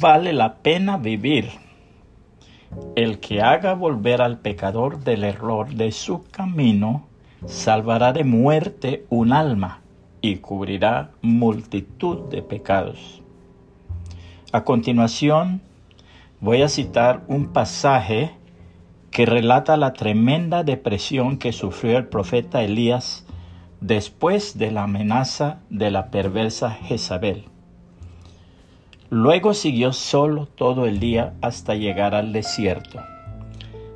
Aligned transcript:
vale 0.00 0.32
la 0.32 0.54
pena 0.54 0.96
vivir. 0.96 1.50
El 2.96 3.20
que 3.20 3.42
haga 3.42 3.74
volver 3.74 4.22
al 4.22 4.38
pecador 4.38 5.04
del 5.04 5.24
error 5.24 5.68
de 5.74 5.92
su 5.92 6.24
camino, 6.30 7.06
salvará 7.46 8.12
de 8.12 8.24
muerte 8.24 9.04
un 9.10 9.32
alma 9.32 9.82
y 10.22 10.36
cubrirá 10.36 11.10
multitud 11.20 12.30
de 12.30 12.42
pecados. 12.42 13.22
A 14.52 14.64
continuación, 14.64 15.60
voy 16.40 16.62
a 16.62 16.68
citar 16.68 17.22
un 17.28 17.48
pasaje 17.48 18.30
que 19.10 19.26
relata 19.26 19.76
la 19.76 19.92
tremenda 19.92 20.62
depresión 20.62 21.36
que 21.36 21.52
sufrió 21.52 21.98
el 21.98 22.06
profeta 22.06 22.62
Elías 22.62 23.26
después 23.80 24.56
de 24.56 24.70
la 24.70 24.84
amenaza 24.84 25.58
de 25.68 25.90
la 25.90 26.10
perversa 26.10 26.70
Jezabel. 26.70 27.50
Luego 29.12 29.54
siguió 29.54 29.92
solo 29.92 30.46
todo 30.46 30.86
el 30.86 31.00
día 31.00 31.34
hasta 31.42 31.74
llegar 31.74 32.14
al 32.14 32.32
desierto. 32.32 33.00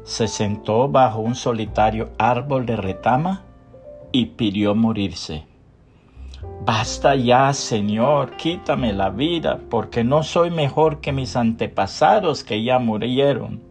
Se 0.03 0.27
sentó 0.27 0.89
bajo 0.89 1.21
un 1.21 1.37
solitario 1.37 2.11
árbol 2.19 2.67
de 2.67 2.75
retama 2.75 3.45
y 4.11 4.27
pidió 4.27 4.75
morirse. 4.75 5.45
Basta 6.67 7.15
ya, 7.15 7.53
Señor, 7.53 8.37
quítame 8.37 8.93
la 8.93 9.11
vida, 9.11 9.61
porque 9.71 10.03
no 10.03 10.25
soy 10.25 10.51
mejor 10.51 11.01
que 11.01 11.13
mis 11.13 11.37
antepasados 11.37 12.43
que 12.43 12.65
ya 12.65 12.81
murieron. 12.81 13.63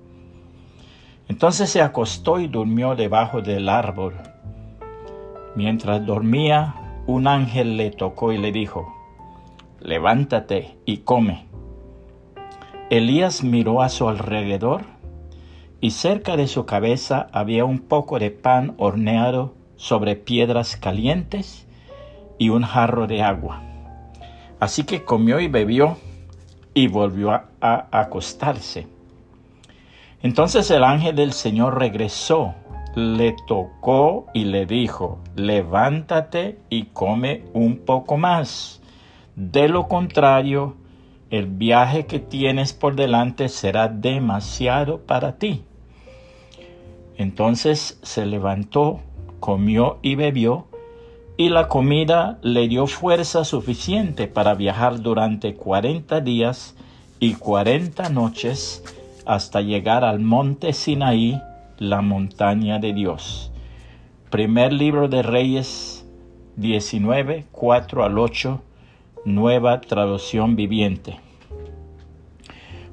Entonces 1.27 1.69
se 1.69 1.81
acostó 1.81 2.39
y 2.39 2.47
durmió 2.47 2.95
debajo 2.95 3.41
del 3.41 3.67
árbol. 3.67 4.13
Mientras 5.55 6.05
dormía, 6.05 6.73
un 7.05 7.27
ángel 7.27 7.75
le 7.75 7.91
tocó 7.91 8.31
y 8.31 8.37
le 8.37 8.53
dijo, 8.53 9.02
levántate 9.83 10.77
y 10.85 10.99
come. 10.99 11.45
Elías 12.89 13.43
miró 13.43 13.81
a 13.81 13.89
su 13.89 14.07
alrededor 14.07 14.85
y 15.81 15.91
cerca 15.91 16.37
de 16.37 16.47
su 16.47 16.65
cabeza 16.65 17.27
había 17.33 17.65
un 17.65 17.79
poco 17.79 18.17
de 18.17 18.31
pan 18.31 18.75
horneado 18.77 19.53
sobre 19.75 20.15
piedras 20.15 20.77
calientes 20.77 21.67
y 22.37 22.47
un 22.47 22.63
jarro 22.63 23.07
de 23.07 23.21
agua. 23.21 23.61
Así 24.61 24.85
que 24.85 25.03
comió 25.03 25.41
y 25.41 25.49
bebió 25.49 25.97
y 26.73 26.87
volvió 26.87 27.31
a, 27.31 27.87
acostarse. 27.91 28.87
Entonces 30.21 30.71
el 30.71 30.85
ángel 30.85 31.17
del 31.17 31.33
Señor 31.33 31.77
regresó, 31.77 32.55
le 32.95 33.35
tocó 33.47 34.27
y 34.33 34.45
le 34.45 34.65
dijo, 34.65 35.19
levántate 35.35 36.59
y 36.69 36.85
come 36.85 37.43
un 37.53 37.79
poco 37.79 38.15
más. 38.15 38.79
De 39.35 39.67
lo 39.67 39.87
contrario, 39.87 40.75
el 41.29 41.47
viaje 41.47 42.05
que 42.05 42.19
tienes 42.19 42.73
por 42.73 42.95
delante 42.95 43.49
será 43.49 43.87
demasiado 43.87 44.99
para 44.99 45.37
ti. 45.37 45.63
Entonces 47.17 47.99
se 48.03 48.25
levantó, 48.25 48.99
comió 49.39 49.97
y 50.01 50.15
bebió, 50.15 50.67
y 51.35 51.49
la 51.49 51.67
comida 51.67 52.37
le 52.43 52.67
dio 52.67 52.85
fuerza 52.85 53.43
suficiente 53.43 54.27
para 54.27 54.53
viajar 54.53 55.01
durante 55.01 55.55
cuarenta 55.55 56.21
días 56.21 56.75
y 57.19 57.33
cuarenta 57.33 58.09
noches 58.09 58.83
hasta 59.25 59.61
llegar 59.61 60.03
al 60.03 60.19
monte 60.19 60.73
Sinaí, 60.73 61.41
la 61.79 62.01
montaña 62.01 62.77
de 62.77 62.93
Dios. 62.93 63.51
Primer 64.29 64.73
libro 64.73 65.07
de 65.07 65.23
Reyes 65.23 66.05
19, 66.57 67.45
4 67.51 68.03
al 68.03 68.19
8, 68.19 68.61
nueva 69.25 69.81
traducción 69.81 70.55
viviente. 70.55 71.19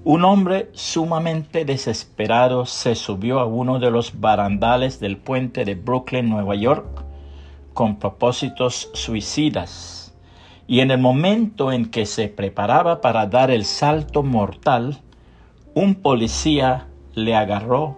Un 0.04 0.24
hombre 0.24 0.70
sumamente 0.72 1.64
desesperado 1.64 2.64
se 2.64 2.94
subió 2.94 3.40
a 3.40 3.44
uno 3.44 3.78
de 3.78 3.90
los 3.90 4.18
barandales 4.18 4.98
del 4.98 5.16
puente 5.18 5.64
de 5.64 5.74
Brooklyn, 5.74 6.30
Nueva 6.30 6.54
York, 6.54 7.04
con 7.74 7.98
propósitos 7.98 8.90
suicidas, 8.94 10.14
y 10.66 10.80
en 10.80 10.90
el 10.90 10.98
momento 10.98 11.72
en 11.72 11.90
que 11.90 12.06
se 12.06 12.28
preparaba 12.28 13.00
para 13.00 13.26
dar 13.26 13.50
el 13.50 13.64
salto 13.64 14.22
mortal, 14.22 15.00
un 15.74 15.96
policía 15.96 16.86
le 17.14 17.34
agarró 17.34 17.96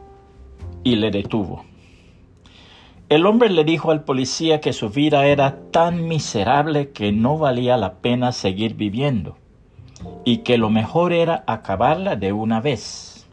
y 0.82 0.96
le 0.96 1.10
detuvo. 1.10 1.64
El 3.12 3.26
hombre 3.26 3.50
le 3.50 3.64
dijo 3.64 3.90
al 3.90 4.04
policía 4.04 4.62
que 4.62 4.72
su 4.72 4.88
vida 4.88 5.26
era 5.26 5.58
tan 5.70 6.08
miserable 6.08 6.92
que 6.92 7.12
no 7.12 7.36
valía 7.36 7.76
la 7.76 7.96
pena 7.96 8.32
seguir 8.32 8.72
viviendo 8.74 9.36
y 10.24 10.38
que 10.38 10.56
lo 10.56 10.70
mejor 10.70 11.12
era 11.12 11.44
acabarla 11.46 12.16
de 12.16 12.32
una 12.32 12.62
vez. 12.62 13.26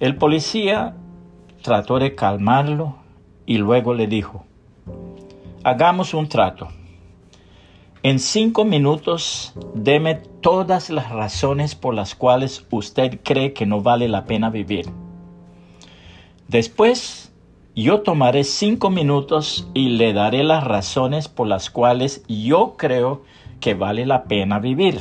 El 0.00 0.16
policía 0.16 0.96
trató 1.60 1.98
de 1.98 2.14
calmarlo 2.14 2.96
y 3.44 3.58
luego 3.58 3.92
le 3.92 4.06
dijo, 4.06 4.46
hagamos 5.62 6.14
un 6.14 6.26
trato. 6.26 6.68
En 8.02 8.18
cinco 8.18 8.64
minutos 8.64 9.52
deme 9.74 10.14
todas 10.14 10.88
las 10.88 11.10
razones 11.10 11.74
por 11.74 11.92
las 11.92 12.14
cuales 12.14 12.64
usted 12.70 13.20
cree 13.22 13.52
que 13.52 13.66
no 13.66 13.82
vale 13.82 14.08
la 14.08 14.24
pena 14.24 14.48
vivir. 14.48 14.86
Después, 16.48 17.25
yo 17.82 18.00
tomaré 18.00 18.42
cinco 18.44 18.88
minutos 18.88 19.68
y 19.74 19.90
le 19.90 20.14
daré 20.14 20.42
las 20.44 20.64
razones 20.64 21.28
por 21.28 21.46
las 21.46 21.68
cuales 21.68 22.24
yo 22.26 22.74
creo 22.78 23.22
que 23.60 23.74
vale 23.74 24.06
la 24.06 24.24
pena 24.24 24.58
vivir. 24.58 25.00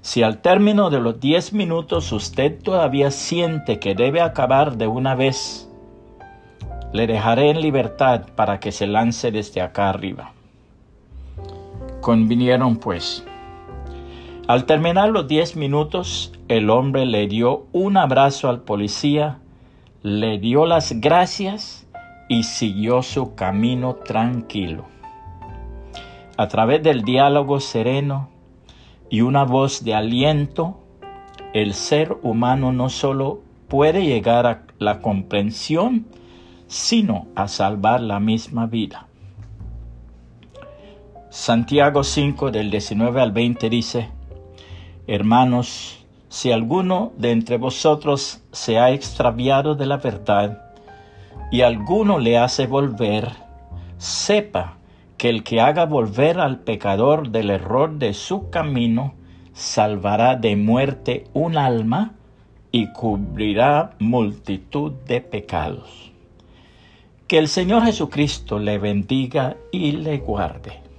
Si 0.00 0.24
al 0.24 0.42
término 0.42 0.90
de 0.90 0.98
los 0.98 1.20
diez 1.20 1.52
minutos 1.52 2.10
usted 2.10 2.60
todavía 2.60 3.12
siente 3.12 3.78
que 3.78 3.94
debe 3.94 4.20
acabar 4.20 4.76
de 4.76 4.88
una 4.88 5.14
vez, 5.14 5.70
le 6.92 7.06
dejaré 7.06 7.50
en 7.50 7.60
libertad 7.60 8.22
para 8.34 8.58
que 8.58 8.72
se 8.72 8.88
lance 8.88 9.30
desde 9.30 9.60
acá 9.60 9.88
arriba. 9.88 10.32
Convinieron 12.00 12.76
pues. 12.76 13.24
Al 14.48 14.64
terminar 14.64 15.10
los 15.10 15.28
diez 15.28 15.54
minutos, 15.54 16.32
el 16.48 16.70
hombre 16.70 17.06
le 17.06 17.28
dio 17.28 17.66
un 17.70 17.96
abrazo 17.96 18.48
al 18.48 18.62
policía, 18.62 19.38
le 20.02 20.38
dio 20.38 20.64
las 20.64 20.98
gracias 20.98 21.86
y 22.28 22.44
siguió 22.44 23.02
su 23.02 23.34
camino 23.34 23.96
tranquilo. 23.96 24.86
A 26.38 26.48
través 26.48 26.82
del 26.82 27.02
diálogo 27.02 27.60
sereno 27.60 28.30
y 29.10 29.20
una 29.20 29.44
voz 29.44 29.84
de 29.84 29.94
aliento, 29.94 30.80
el 31.52 31.74
ser 31.74 32.16
humano 32.22 32.72
no 32.72 32.88
solo 32.88 33.42
puede 33.68 34.06
llegar 34.06 34.46
a 34.46 34.62
la 34.78 35.00
comprensión, 35.00 36.06
sino 36.66 37.26
a 37.34 37.46
salvar 37.48 38.00
la 38.00 38.20
misma 38.20 38.66
vida. 38.66 39.06
Santiago 41.28 42.04
5 42.04 42.50
del 42.50 42.70
19 42.70 43.20
al 43.20 43.32
20 43.32 43.68
dice, 43.68 44.08
Hermanos, 45.06 45.99
si 46.30 46.52
alguno 46.52 47.12
de 47.18 47.32
entre 47.32 47.58
vosotros 47.58 48.40
se 48.52 48.78
ha 48.78 48.92
extraviado 48.92 49.74
de 49.74 49.84
la 49.84 49.96
verdad 49.96 50.62
y 51.50 51.62
alguno 51.62 52.20
le 52.20 52.38
hace 52.38 52.68
volver, 52.68 53.32
sepa 53.98 54.76
que 55.18 55.28
el 55.28 55.42
que 55.42 55.60
haga 55.60 55.86
volver 55.86 56.38
al 56.38 56.60
pecador 56.60 57.30
del 57.30 57.50
error 57.50 57.98
de 57.98 58.14
su 58.14 58.48
camino, 58.48 59.14
salvará 59.52 60.36
de 60.36 60.54
muerte 60.54 61.24
un 61.34 61.58
alma 61.58 62.12
y 62.70 62.92
cubrirá 62.92 63.96
multitud 63.98 64.92
de 65.08 65.20
pecados. 65.20 66.12
Que 67.26 67.38
el 67.38 67.48
Señor 67.48 67.84
Jesucristo 67.84 68.60
le 68.60 68.78
bendiga 68.78 69.56
y 69.72 69.92
le 69.92 70.18
guarde. 70.18 70.89